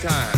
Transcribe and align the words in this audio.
Time. 0.00 0.36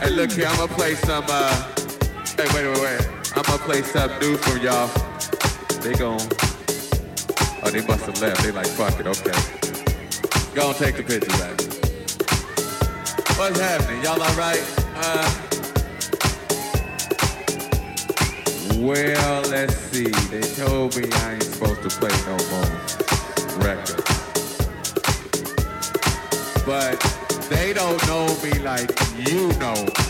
Hey, 0.00 0.08
look 0.10 0.32
here, 0.32 0.46
I'm 0.46 0.56
gonna 0.56 0.72
play 0.72 0.94
some. 0.94 1.24
uh 1.28 1.70
Hey, 2.40 2.46
wait, 2.54 2.64
gonna 2.64 2.69
play 3.70 3.82
some 3.82 4.10
new 4.18 4.36
for 4.36 4.58
y'all. 4.58 4.88
They 5.80 5.92
gon' 5.92 6.18
Oh, 7.62 7.70
they 7.70 7.82
must 7.86 8.04
have 8.04 8.20
left. 8.20 8.42
They 8.42 8.50
like, 8.50 8.66
fuck 8.66 8.98
it, 8.98 9.06
okay. 9.06 9.30
Go 10.56 10.70
and 10.70 10.76
take 10.76 10.96
the 10.96 11.04
picture 11.04 11.30
back. 11.38 11.54
What's 13.38 13.60
happening? 13.60 14.02
Y'all 14.02 14.20
alright? 14.20 14.60
Uh. 14.96 15.30
Well, 18.80 19.42
let's 19.42 19.76
see. 19.76 20.10
They 20.32 20.40
told 20.56 20.96
me 20.96 21.04
I 21.12 21.34
ain't 21.34 21.42
supposed 21.44 21.82
to 21.82 21.90
play 21.90 22.10
no 22.26 22.36
more 22.50 22.70
records. 23.64 24.02
But 26.66 26.98
they 27.48 27.72
don't 27.72 28.04
know 28.08 28.26
me 28.42 28.58
like 28.64 28.90
you 29.16 29.52
know. 29.60 29.86
Yeah, 29.86 30.09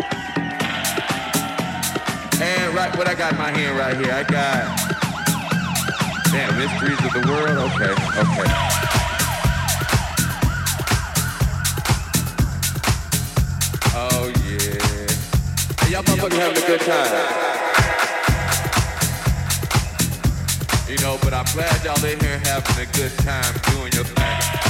And 2.41 2.73
right, 2.73 2.95
what 2.97 3.07
I 3.07 3.13
got 3.13 3.33
in 3.33 3.37
my 3.37 3.51
hand 3.51 3.77
right 3.77 3.95
here, 3.95 4.11
I 4.11 4.23
got, 4.23 4.65
damn, 6.31 6.57
Mysteries 6.57 6.97
of 7.05 7.13
the 7.13 7.21
World, 7.29 7.69
okay, 7.69 7.91
okay. 8.17 8.49
Oh 13.93 14.33
yeah. 14.41 14.81
Hey, 15.81 15.91
y'all 15.91 16.01
motherfuckers 16.01 16.39
having 16.39 16.63
a 16.63 16.65
good 16.65 16.81
time. 16.81 17.51
You 20.89 20.97
know, 20.97 21.19
but 21.21 21.33
I'm 21.35 21.45
glad 21.53 21.85
y'all 21.85 22.03
in 22.05 22.19
here 22.19 22.39
having 22.39 22.81
a 22.81 22.91
good 22.93 23.15
time 23.19 23.53
doing 23.71 23.93
your 23.93 24.03
thing. 24.03 24.60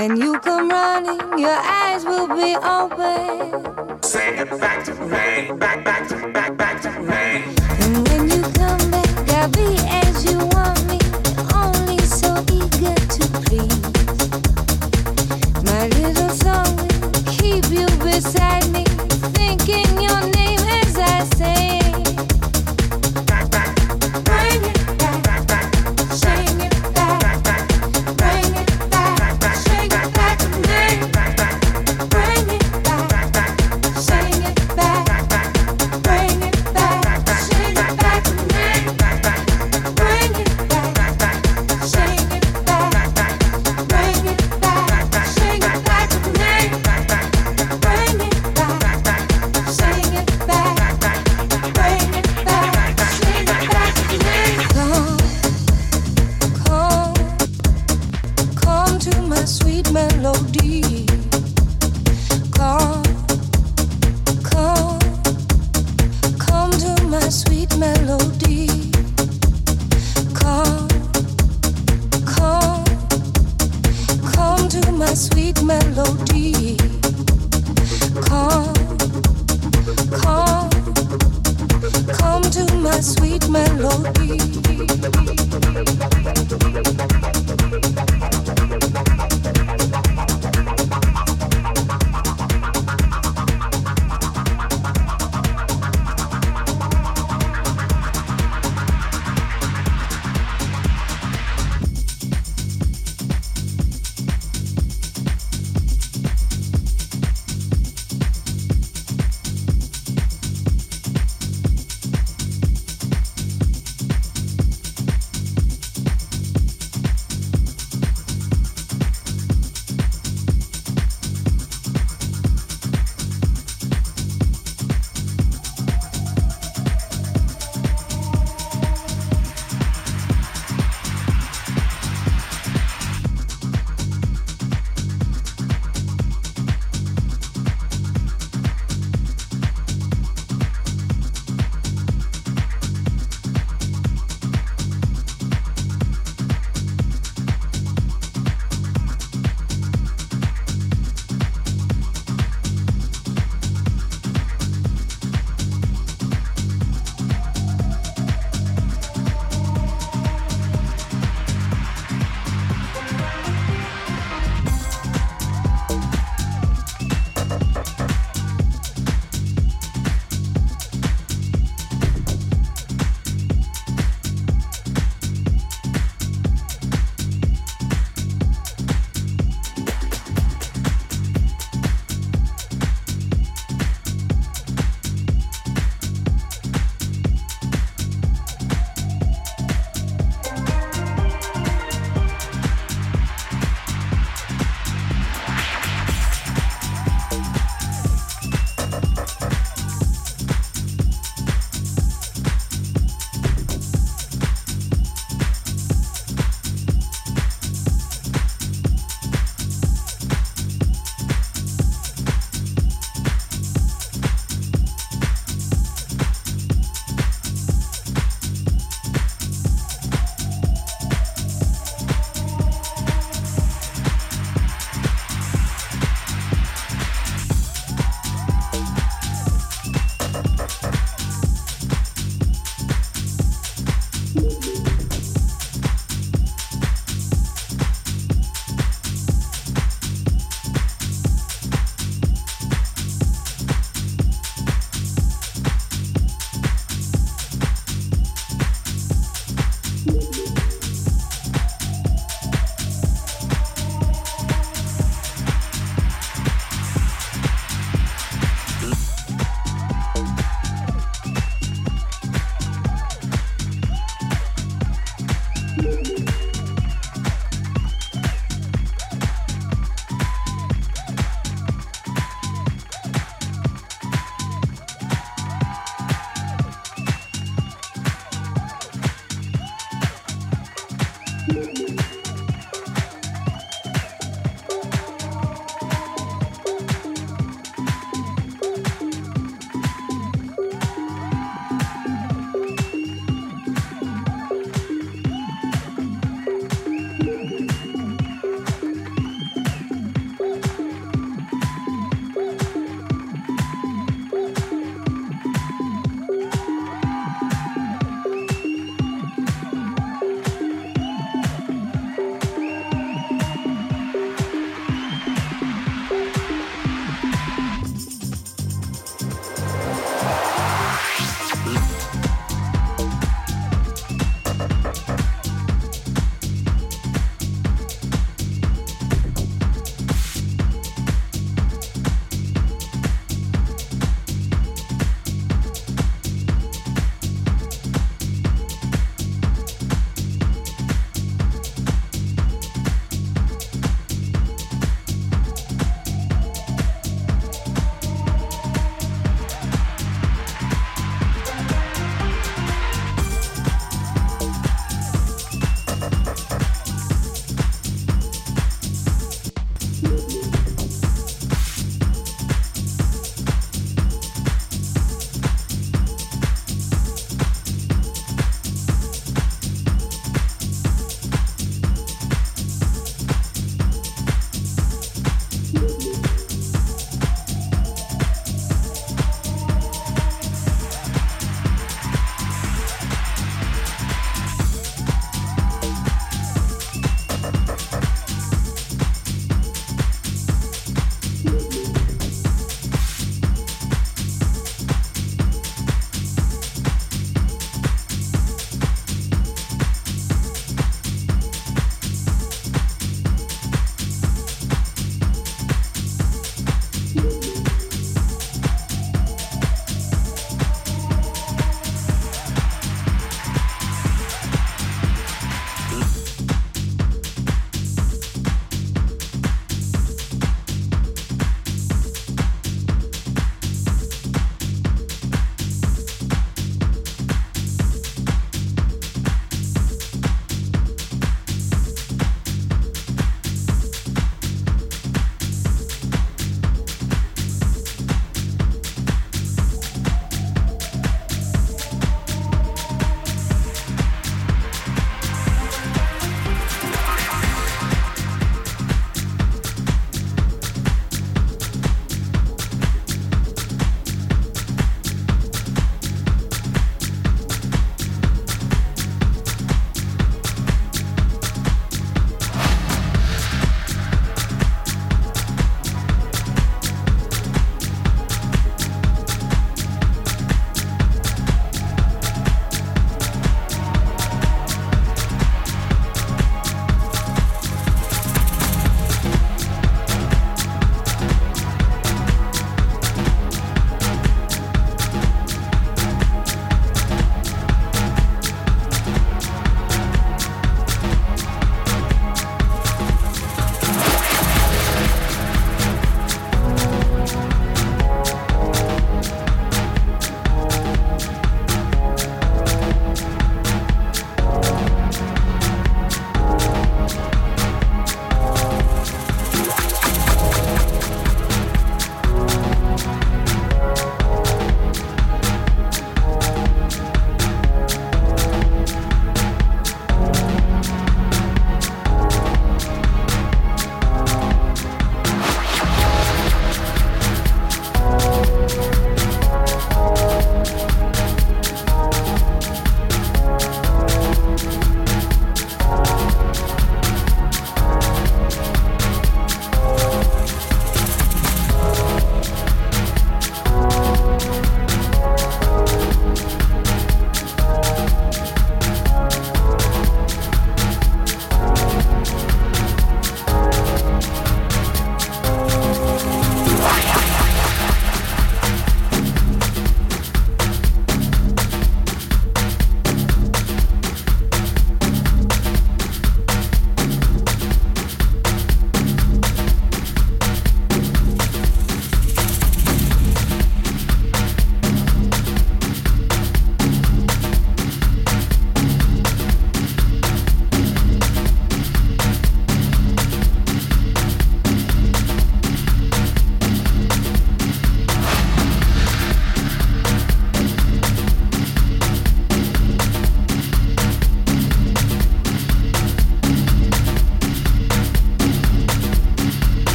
and 0.00 0.16
you 0.18 0.40
come 0.40 0.70
running, 0.70 1.38
your 1.38 1.50
eyes 1.50 2.06
will 2.06 2.26
be 2.28 2.56
open. 2.56 4.02
Say 4.02 4.38
it 4.38 4.48
back 4.58 4.82
to 4.86 4.94
me, 4.94 5.58
back, 5.58 5.84
back. 5.84 5.89